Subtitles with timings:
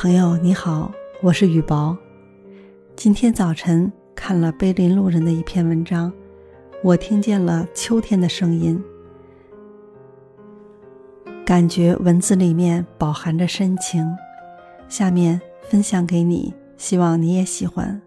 [0.00, 1.98] 朋友你好，我是雨薄。
[2.94, 6.12] 今天早晨看了碑林路人的一篇文章，
[6.84, 8.80] 我听见了秋天的声音，
[11.44, 14.08] 感觉文字里面饱含着深情。
[14.88, 18.00] 下面分享给你，希望你也喜欢。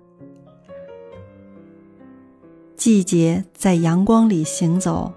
[2.77, 5.12] 季节在阳光里行走，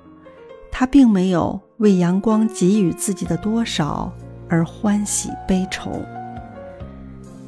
[0.73, 4.13] 它并没有为阳光给予自己的多少
[4.49, 6.03] 而欢喜悲愁。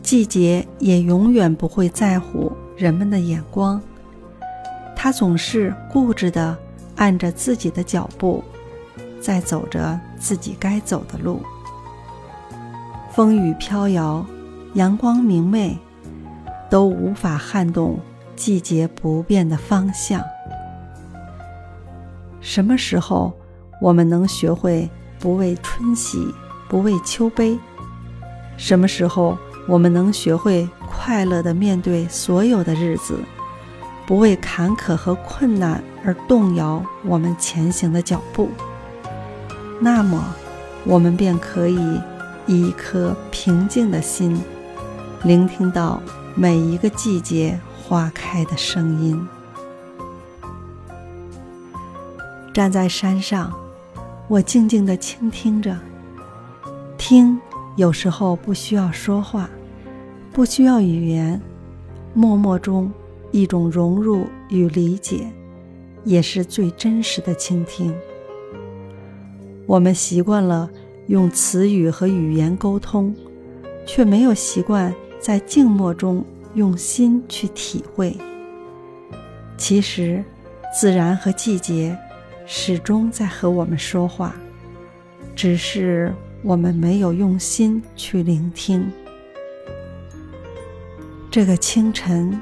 [0.07, 3.83] 季节也永远不会在乎人们的眼光，
[4.95, 6.57] 它总是固执地
[6.95, 8.45] 按着自己的脚步，
[9.21, 11.43] 在走着自己该走的路。
[13.11, 14.25] 风雨飘摇，
[14.75, 15.77] 阳光明媚，
[16.71, 17.99] 都无法撼动
[18.37, 20.23] 季节不变的方向。
[22.41, 23.33] 什么时候，
[23.81, 24.89] 我们能学会
[25.19, 26.33] 不为春喜，
[26.69, 27.59] 不为秋悲？
[28.57, 29.37] 什么时候？
[29.69, 33.19] 我们能学会快乐地面对所有的日子，
[34.07, 38.49] 不为坎坷和困难而动摇我们前行的脚步，
[39.81, 40.25] 那么，
[40.85, 42.01] 我们便可以
[42.47, 44.41] 以一颗平静的心，
[45.25, 46.01] 聆听到
[46.37, 49.29] 每一个季节花开的声音。
[52.55, 53.53] 站在山上，
[54.29, 55.77] 我静静地倾听着，
[56.97, 57.39] 听。
[57.77, 59.51] 有时候不需要说话，
[60.33, 61.39] 不需要语言，
[62.15, 62.91] 默默中
[63.33, 65.31] 一种融入与理解，
[66.03, 67.95] 也是最真实的倾听。
[69.67, 70.71] 我们习惯了
[71.09, 73.15] 用词语和语言沟通，
[73.85, 76.25] 却没有习惯在静默中
[76.55, 78.17] 用心去体会。
[79.59, 80.25] 其实，
[80.75, 81.95] 自然和季节
[82.47, 84.35] 始终在和我们说话，
[85.35, 86.11] 只是。
[86.47, 88.89] 我们没有用心去聆听。
[91.29, 92.41] 这个清晨，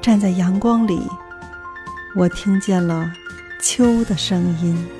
[0.00, 1.00] 站在阳光里，
[2.16, 3.08] 我听见了
[3.62, 4.97] 秋的声音。